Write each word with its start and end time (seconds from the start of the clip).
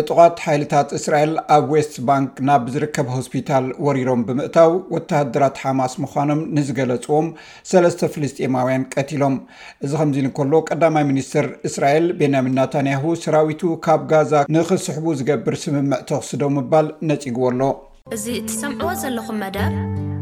እጥቃት 0.00 0.36
ሓይልታት 0.44 0.88
እስራኤል 0.98 1.32
ኣብ 1.56 1.64
ዌስት 1.72 1.94
ባንክ 2.08 2.30
ናብ 2.48 2.64
ዝርከብ 2.74 3.06
ሆስፒታል 3.16 3.66
ወሪሮም 3.86 4.20
ብምእታው 4.28 4.72
ወተደራት 4.94 5.56
ሓማስ 5.62 5.94
ምዃኖም 6.02 6.40
ንዝገለፅዎም 6.56 7.28
ሰለስተ 7.72 8.08
ፍልስጥማውያን 8.14 8.86
ቀቲሎም 8.94 9.36
እዚ 9.86 9.92
ከምዚ 10.02 10.18
ከሎ 10.38 10.52
ቀዳማይ 10.70 11.06
ሚኒስትር 11.10 11.48
እስራኤል 11.70 12.06
ቤንያን 12.20 12.52
ናታንያሁ 12.58 13.04
ሰራዊቱ 13.24 13.62
ካብ 13.86 14.02
ጋዛ 14.14 14.32
ንኽስሕቡ 14.56 15.06
ዝገብር 15.20 15.56
ስምምዕ 15.64 16.00
ተኽስዶ 16.10 16.42
ምባል 16.58 16.88
ነጪግቦ 17.10 17.44
ኣሎ 17.52 17.62
እዚ 18.16 18.24
እትሰምዕዎ 18.44 18.92
ዘለኹም 19.04 19.38
መዳብ 19.44 19.74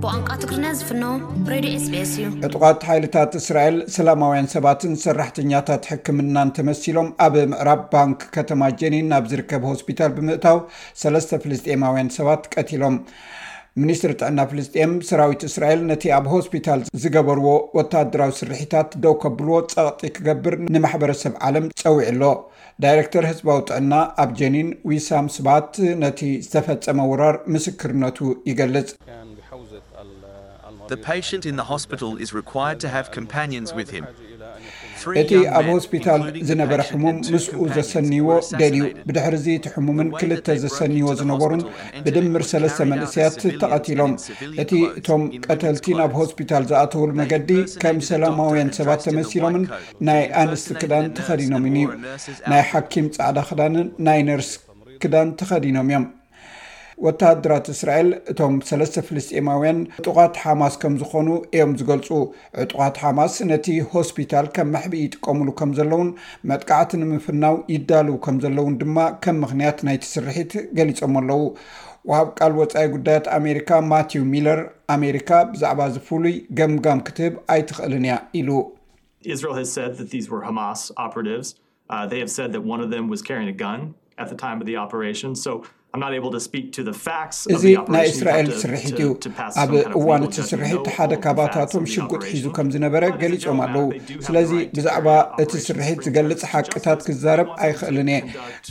ብንቃ 0.03 0.30
ትጉሪና 0.41 0.67
ዝፍኖ 0.79 1.05
ሬድ 1.51 1.65
ስስ 1.85 1.95
እዩ 2.17 2.25
እጥቋት 2.47 2.83
ሓይልታት 2.89 3.30
እስራኤል 3.39 3.77
ሰላማውያን 3.95 4.48
ሰባትን 4.53 4.93
ሰራሕተኛታት 5.05 5.87
ሕክምናን 5.91 6.53
ተመሲሎም 6.57 7.09
ኣብ 7.25 7.35
ምዕራብ 7.52 7.80
ባንክ 7.93 8.21
ከተማ 8.37 8.61
ጀኒን 8.80 9.09
ናብ 9.12 9.24
ዝርከብ 9.30 9.65
ሆስፒታል 9.71 10.12
ብምእታው 10.16 10.59
ሰለስተ 11.02 11.38
ፍልስኤማውያን 11.45 12.12
ሰባት 12.19 12.45
ቀትሎም 12.55 12.97
ሚኒስትሪ 13.83 14.12
ጥዕና 14.21 14.38
ፍልስጥኤም 14.52 14.93
ሰራዊት 15.11 15.43
እስራኤል 15.51 15.83
ነቲ 15.91 16.05
ኣብ 16.19 16.24
ሆስፒታል 16.35 16.80
ዝገበርዎ 17.02 17.49
ወታደራዊ 17.79 18.33
ስርሕታት 18.41 18.93
ደው 19.05 19.16
ከብልዎ 19.24 19.59
ፀቕጢ 19.74 20.12
ክገብር 20.19 20.57
ንማሕበረሰብ 20.77 21.35
ዓለም 21.49 21.66
ፀዊዕ 21.83 22.07
ኣሎ 22.15 22.23
ዳይረክተር 22.85 23.27
ህዝባዊ 23.33 23.59
ጥዕና 23.71 23.95
ኣብ 24.24 24.30
ጀኒን 24.41 24.71
ዊሳም 24.93 25.29
ስባት 25.38 25.73
ነቲ 26.05 26.23
ዝተፈፀመ 26.46 27.01
ውራር 27.12 27.38
ምስክርነቱ 27.57 28.19
ይገልፅ 28.51 28.91
እቲ 35.20 35.33
ኣብ 35.59 35.66
ሆስፒታል 35.73 36.23
ዝነበረ 36.46 36.80
ሕሙም 36.88 37.16
ምስኡ 37.34 37.59
ዘሰኒይዎ 37.77 38.29
ደልዩ 38.60 38.80
ብድሕሪዙ 39.09 39.45
እቲ 39.59 39.66
ሕሙምን 39.74 40.09
ክልተ 40.21 40.46
ዘሰንዎ 40.63 41.07
ዝነበሩን 41.21 41.63
ብድምር 42.04 42.43
ሰለስተ 42.51 42.80
መንእሰያት 42.93 43.37
ተቐቲሎም 43.60 44.13
እቲ 44.65 44.73
እቶም 45.01 45.23
ቀተልቲ 45.51 45.87
ናብ 46.01 46.13
ሆስፒታል 46.21 46.65
ዝኣተውሉ 46.73 47.10
መገዲ 47.23 47.52
ከም 47.85 47.98
ሰላማውያን 48.10 48.74
ሰባት 48.80 49.02
ተመሲሎምን 49.09 49.65
ናይ 50.10 50.23
ኣንስቲ 50.43 50.70
ክዳን 50.82 51.07
ተኸዲኖምን 51.18 51.76
እዩ 51.82 51.88
ናይ 52.54 52.65
ሓኪም 52.73 53.09
ፃዕዳ 53.18 53.38
ክዳንን 53.51 53.88
ናይ 54.09 54.23
ነርስ 54.30 54.51
ክዳን 55.04 55.30
ተኸዲኖም 55.43 55.88
እዮም 55.93 56.07
ወታድራት 57.07 57.66
እስራኤል 57.74 58.09
እቶም 58.32 58.54
ሰለስተ 58.68 59.02
ፍልስማውያን 59.09 59.79
እጡቃት 60.02 60.35
ሓማስ 60.45 60.74
ከም 60.82 60.95
ዝኾኑ 61.01 61.29
እዮም 61.57 61.73
ዝገልፁ 61.80 62.09
ዕጡቃት 62.63 62.96
ሓማስ 63.02 63.35
ነቲ 63.51 63.66
ሆስፒታል 63.93 64.47
ከም 64.56 64.69
መሕቢ 64.77 64.94
ይጥቀምሉ 65.04 65.49
ከም 65.60 65.71
ዘለውን 65.78 66.10
መጥቃዕቲ 66.53 66.91
ንምፍናው 67.03 67.56
ይዳልው 67.75 68.16
ከም 68.26 68.37
ዘለውን 68.44 68.75
ድማ 68.82 68.97
ከም 69.26 69.38
ምክንያት 69.44 69.78
ናይቲስርሒት 69.91 70.54
ገሊፆም 70.78 71.15
ኣለው 71.22 71.43
ወሃብ 72.10 72.28
ቃል 72.41 72.53
ወፃኢ 72.62 72.84
ጉዳያት 72.97 73.26
ኣሜሪካ 73.38 73.71
ማትው 73.93 74.25
ሚለር 74.34 74.60
ኣሜሪካ 74.97 75.31
ብዛዕባ 75.53 75.81
ዝፍሉይ 75.94 76.37
ገምጋም 76.60 77.00
ክትህብ 77.06 77.34
ኣይትኽእልን 77.54 78.04
እያ 78.10 78.15
ኢሉ 78.43 78.50
ስራል 79.72 80.53
ማስ 80.59 80.82
እዚ 87.55 87.65
ናይ 87.94 88.06
እስራኤል 88.12 88.49
ስርሒት 88.62 88.99
እዩ 89.03 89.06
ኣብ 89.62 89.71
እዋን 89.99 90.22
ቲ 90.34 90.39
ስርሕት 90.50 90.84
ሓደ 90.94 91.12
ካባታቶም 91.25 91.84
ሽጉጥ 91.93 92.21
ሒዙ 92.33 92.44
ከም 92.56 92.69
ዝነበረ 92.75 93.05
ገሊፆም 93.22 93.61
ኣለው 93.65 93.87
ስለዚ 94.27 94.50
ብዛዕባ 94.78 95.09
እቲ 95.43 95.53
ስርሒት 95.66 96.00
ዝገልፅ 96.06 96.43
ሓቅታት 96.53 97.00
ክዛረብ 97.09 97.49
ኣይክእልን 97.66 98.11
እየ 98.16 98.21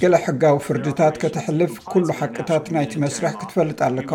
ገለ 0.03 0.13
ሕጋዊ 0.25 0.55
ፍርድታት 0.65 1.15
ከተሕልፍ 1.23 1.73
ኩሉ 1.91 2.07
ሓቅታት 2.19 2.65
ናይቲ 2.75 2.93
መስርሕ 3.05 3.33
ክትፈልጥ 3.41 3.79
ኣለካ 3.87 4.13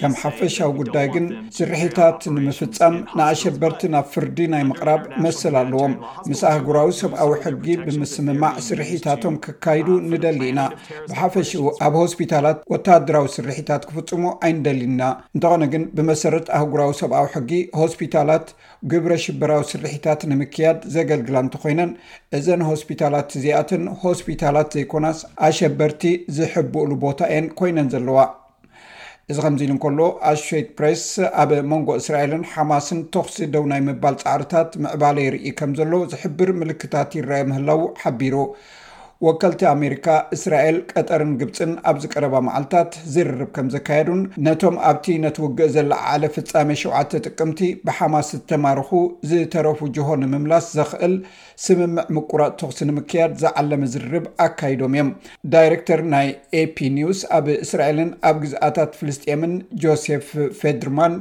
ከም 0.00 0.16
ሓፈሻዊ 0.22 0.68
ጉዳይ 0.80 1.06
ግን 1.14 1.26
ስርሕታት 1.60 2.20
ንምፍፀም 2.36 2.96
ንኣሸበርቲ 3.20 3.82
ናብ 3.96 4.06
ፍርዲ 4.16 4.36
ናይ 4.56 4.64
ምቅራብ 4.72 5.02
መስል 5.26 5.54
ኣለዎም 5.62 5.94
ምስ 6.32 6.42
ኣህግራዊ 6.52 6.90
ሰብኣዊ 7.04 7.30
ሕጊ 7.46 7.66
ብምስምማዕ 7.86 8.54
ስርሕታቶም 8.70 9.34
ክካይዱ 9.46 9.88
uh, 10.00 10.04
ንደሊ 10.12 10.40
ኢና 10.52 10.60
ብፈሽ 11.10 11.50
ኣ 11.88 11.90
ስ 12.12 12.38
ወታደራዊ 12.72 13.26
ስርሕታት 13.34 13.82
ክፍፅሙ 13.88 14.24
ኣይንደሊና 14.46 15.02
እንተኾነ 15.34 15.64
ግን 15.72 15.82
ብመሰረት 15.96 16.46
ኣህጉራዊ 16.58 16.92
ሰብኣዊ 17.00 17.26
ሕጊ 17.34 17.50
ሆስፒታላት 17.80 18.46
ግብረ 18.92 19.12
ሽበራዊ 19.24 19.62
ስርሕታት 19.72 20.20
ንምክያድ 20.32 20.80
ዘገልግላ 20.96 21.36
እንተኮይነን 21.46 21.92
እዘን 22.38 22.62
ሆስፒታላት 22.70 23.30
ዚኣትን 23.44 23.84
ሆስፒታላት 24.04 24.68
ዘይኮናስ 24.78 25.20
ኣሸበርቲ 25.48 26.04
ዝሕብእሉ 26.38 26.90
ቦታ 27.06 27.20
እየን 27.32 27.48
ኮይነን 27.60 27.90
ዘለዋ 27.94 28.18
እዚ 29.32 29.38
ከምዚ 29.44 29.60
ኢሉ 29.66 29.72
እከሎ 29.78 30.00
ኣስሬት 30.30 30.68
ፕሬስ 30.78 31.02
ኣብ 31.40 31.50
መንጎ 31.72 31.88
እስራኤልን 32.00 32.44
ሓማስን 32.52 33.00
ተክሲ 33.14 33.36
ደው 33.54 33.64
ናይ 33.72 33.80
ምባል 33.88 34.16
ፃዕርታት 34.22 34.70
ምዕባለ 34.84 35.16
ይርኢ 35.26 35.50
ከምዘሎ 35.58 35.92
ዝሕብር 36.12 36.50
ምልክታት 36.60 37.10
ይረኣየ 37.18 37.44
ምህላው 37.50 37.82
ሓቢሩ 38.02 38.34
ወከልቲ 39.26 39.62
ኣሜሪካ 39.74 40.06
እስራኤል 40.36 40.76
ቀጠርን 40.92 41.32
ግብፅን 41.40 41.72
ኣብዝቀረባ 41.90 42.34
መዓልታት 42.46 42.92
ዝርርብ 43.14 43.48
ከም 43.56 43.66
ዘካየዱን 43.74 44.20
ነቶም 44.46 44.76
ኣብቲ 44.90 45.06
ነትውግእ 45.24 45.68
ዘለዓለ 45.74 46.22
ፍፃሜ 46.36 46.70
ሸተ 46.82 47.12
ጥቅምቲ 47.28 47.60
ብሓማስ 47.86 48.28
ዝተማርኹ 48.36 48.90
ዝተረፉ 49.32 49.80
ጆሆ 49.96 50.08
ንምምላስ 50.22 50.68
ዘኽእል 50.78 51.16
ስምምዕ 51.64 52.06
ምቁራፅ 52.16 52.54
ተክሲ 52.62 52.80
ንምክያድ 52.90 53.34
ዝዓለመ 53.42 53.82
ዝርርብ 53.94 54.24
ኣካይዶም 54.46 54.94
እዮም 54.98 55.10
ዳይረክተር 55.56 56.00
ናይ 56.14 56.28
ኤፒ 56.62 56.76
ኒውስ 56.96 57.20
ኣብ 57.40 57.46
እስራኤልን 57.66 58.10
ኣብ 58.30 58.36
ግዝኣታት 58.46 58.90
ፍልስጥኤምን 59.02 59.52
ጆሴፍ 59.84 60.26
ፌድርማን 60.62 61.14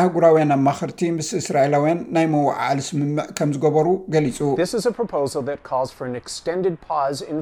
ኣህጉራውያን 0.00 0.54
ኣብ 0.58 0.62
ማክርቲ 0.68 1.00
ምስ 1.16 1.32
እስራኤላውያን 1.42 2.04
ናይ 2.18 2.28
መዋዓዓሉ 2.34 2.78
ስምምዕ 2.90 3.26
ከም 3.40 3.48
ዝገበሩ 3.56 3.88
ገሊፁ 4.16 4.56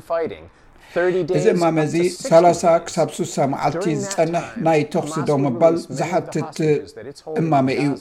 في 0.05 0.51
እዚ 1.37 1.47
እማመ 1.55 1.77
እዚ 1.87 1.95
30 2.25 2.61
ክሳብ 2.87 3.09
6ሳ 3.15 3.37
መዓልቲ 3.53 3.85
ዝፀንሕ 4.03 4.45
ናይ 4.67 4.81
ተክሲዶ 4.93 5.31
መባል 5.45 5.75
ዝሓትት 5.99 6.59
እማመ 7.41 7.67
እዩ 7.85 7.95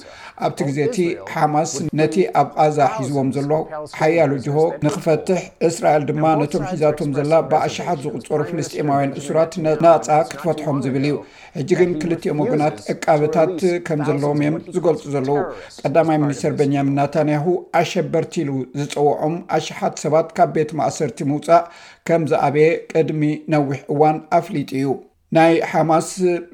ኣብቲ 0.46 0.60
ግዜ 0.68 0.78
እቲ 0.90 0.98
ሓማስ 1.32 1.72
ነቲ 2.00 2.16
ኣብ 2.42 2.50
ቃዛ 2.58 2.78
ሒዝዎም 2.98 3.30
ዘሎ 3.38 3.52
ሓያሉ 4.00 4.32
ጅሆ 4.46 4.58
ንክፈትሕ 4.88 5.42
እስራኤል 5.70 6.04
ድማ 6.10 6.24
ነቶም 6.42 6.66
ሒዛቶም 6.72 7.10
ዘላ 7.18 7.34
ብኣሸሓት 7.52 8.00
ዝቁፀሩ 8.06 8.40
ፍልስትኤማውያን 8.50 9.16
እሱራት 9.22 9.54
ናፃ 9.86 10.04
ክትፈትሖም 10.32 10.78
ዝብል 10.86 11.06
እዩ 11.10 11.16
ሕጂ 11.58 11.70
ግን 11.80 11.90
ክልትኦም 12.02 12.40
ወግናት 12.44 12.78
ዕቃበታት 12.94 13.58
ከም 13.88 14.00
ዘለዎም 14.08 14.40
እዮም 14.46 14.56
ዝገልፁ 14.76 15.04
ዘለው 15.16 15.40
ቀዳማይ 15.82 16.18
ሚኒስተር 16.26 16.54
ቤንኛሚን 16.60 16.96
ናታንያሁ 17.02 17.46
ኣሸበርቲሉ 17.82 18.50
ዝፀውዖም 18.80 19.36
ኣሽሓት 19.58 19.96
ሰባት 20.06 20.30
ካብ 20.38 20.50
ቤት 20.56 20.70
ማእሰርቲ 20.80 21.20
ምውፃእ 21.32 21.66
ከም 22.08 22.22
ዝኣበየ 22.32 22.70
ቅድሚ 23.00 23.23
ነዊሕ 23.53 23.79
እዋን 23.94 24.17
ኣፍሊጥ 24.39 24.69
እዩ 24.79 24.88
ናይ 25.35 25.53
ሓማስ 25.72 26.09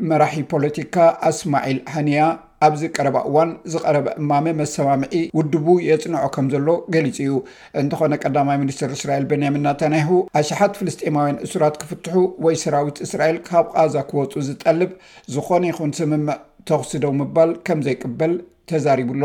መራሒ 0.09 0.35
ፖለቲካ 0.53 0.95
ኣስማዒል 1.29 1.79
ሓኒያ 1.93 2.21
ኣብዚ 2.67 2.81
ቀረባ 2.95 3.17
እዋን 3.27 3.49
ዝቀረበ 3.73 4.07
እማሜ 4.21 4.47
መሰማምዒ 4.61 5.11
ውድቡ 5.37 5.65
የፅንዖ 5.87 6.23
ከም 6.35 6.47
ዘሎ 6.53 6.67
ገሊጹ 6.93 7.17
እዩ 7.25 7.33
እንተኾነ 7.81 8.13
ቀዳማይ 8.23 8.57
ሚኒስትር 8.63 8.89
እስራኤል 8.97 9.25
በንያምን 9.29 9.63
ናታንይሁ 9.67 10.09
ኣሸሓት 10.39 10.73
ፍልስጢማውያን 10.79 11.41
እሱራት 11.47 11.77
ክፍትሑ 11.83 12.15
ወይ 12.47 12.57
ሰራዊት 12.63 12.99
እስራኤል 13.07 13.39
ካብ 13.49 13.67
ቃዛ 13.75 13.95
ክወፁ 14.11 14.33
ዝጠልብ 14.49 14.91
ዝኾነ 15.35 15.63
ይኹን 15.71 15.93
ስምምዕ 15.99 16.37
ተውስደው 16.71 17.13
ምባል 17.21 17.51
ከም 17.67 17.79
ዘይቅበል 17.87 18.33
ተዛሪቡኣሎ 18.71 19.23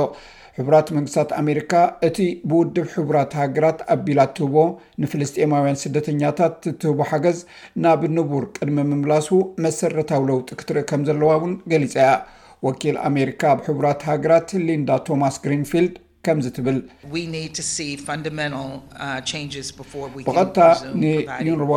ሕቡራት 0.58 0.88
መንግስታት 0.96 1.30
ኣሜሪካ 1.40 1.72
እቲ 2.08 2.16
ብውድብ 2.50 2.88
ሕቡራት 2.96 3.32
ሃገራት 3.40 3.78
ኣቢላ 3.94 4.18
እትህቦ 4.28 4.54
ንፍልስጤማውያን 5.02 5.80
ስደተኛታት 5.82 6.54
እትህቦ 6.72 6.98
ሓገዝ 7.10 7.38
ናብ 7.84 8.02
ንቡር 8.16 8.44
ቅድሚ 8.56 8.76
ምምላሱ 8.90 9.28
መሰረታዊ 9.66 10.22
ለውጢ 10.30 10.48
ክትርኢ 10.60 10.84
ከም 10.90 11.04
ዘለዋ 11.08 11.32
ውን 11.44 11.54
ገሊፀያ 11.72 12.06
ወኪል 12.68 12.98
ኣሜሪካ 13.10 13.42
ኣብ 13.54 13.60
ሕቡራት 13.68 14.06
ሃገራት 14.10 14.48
ሊንዳ 14.68 14.90
ቶማስ 15.08 15.34
ግሪንፊልድ 15.46 15.94
ከም 16.26 16.38
ትብል 16.56 16.76
uh, 17.08 18.02
ብቐጥታ 20.26 20.58
ንዩንርባ 21.02 21.72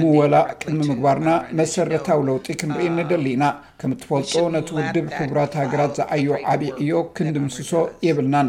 ሙወላ 0.00 0.34
uh, 0.44 0.54
ቅድሚ 0.60 0.80
ምግባርና 0.90 1.30
መሰረታዊ 1.60 2.20
ለውጢ 2.28 2.46
ክንርኢ 2.60 2.88
ንደሊ 2.98 3.26
ኢና 3.36 3.46
ከም 3.80 3.92
ትፈልጦ 4.02 4.32
ነቲ 4.56 4.68
ውድብ 4.78 5.06
ሕቡራት 5.18 5.52
ሃገራት 5.62 5.92
uh, 5.94 5.98
ዝዓዮ 6.00 6.26
ዓብዪ 6.54 6.70
ዕዮ 6.84 6.96
ክንድምስሶ 7.18 7.72
የብልናን 8.08 8.48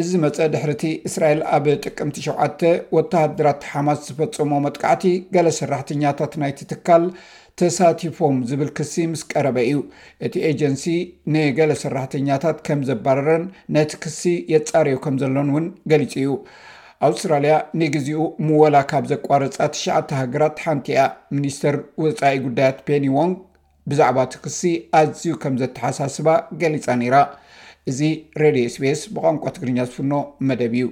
እዚ 0.00 0.10
መፀ 0.22 0.36
ድሕርቲ 0.52 0.82
እስራኤል 1.08 1.40
ኣብ 1.54 1.64
ጥቅምቲ 1.84 2.16
ሸዓተ 2.26 2.60
ወተሃድራት 2.96 3.62
ሓማስ 3.72 3.98
ዝፈፀሞ 4.08 4.52
መጥቃዕቲ 4.66 5.04
ገለ 5.34 5.48
ሰራሕተኛታት 5.58 6.32
ናይቲ 6.42 6.60
ትካል 6.70 7.02
ተሳቲፎም 7.60 8.36
ዝብል 8.50 8.70
ክሲ 8.78 8.94
ምስ 9.12 9.22
ቀረበ 9.32 9.58
እዩ 9.66 9.80
እቲ 10.28 10.34
ኤጀንሲ 10.50 10.84
ንገለ 11.34 11.70
ሰራሕተኛታት 11.82 12.58
ከም 12.68 12.80
ዘባረረን 12.90 13.44
ነቲ 13.76 13.92
ክሲ 14.04 14.22
የፃረዩ 14.54 14.96
ከም 15.06 15.18
ዘሎን 15.24 15.50
እውን 15.52 15.66
ገሊፅ 15.92 16.14
እዩ 16.22 16.32
ኣውስትራልያ 17.08 17.54
ንግዜኡ 17.82 18.22
ምወላ 18.46 18.76
ካብ 18.92 19.04
ዘቋረፃ 19.12 19.54
ትሸዓተ 19.76 20.10
ሃገራት 20.22 20.56
ሓንቲ 20.64 20.86
እያ 20.94 21.04
ሚኒስተር 21.36 21.76
ወፃኢ 22.04 22.34
ጉዳያት 22.46 22.78
ፔኒዎንግ 22.88 23.36
ብዛዕባ 23.90 24.18
እቲ 24.28 24.34
ክሲ 24.46 24.60
ኣዝዩ 25.00 25.34
ከም 25.44 25.54
ዘተሓሳስባ 25.62 26.28
ገሊፃ 26.62 26.86
ነይራ 27.02 27.18
እዚ 27.90 28.00
ሬድ 28.40 28.56
ስፔስ 28.74 29.00
ብቋንቋ 29.14 29.44
ትግርኛ 29.54 29.78
ዝፍኖ 29.90 30.12
መደብዩ 30.48 30.84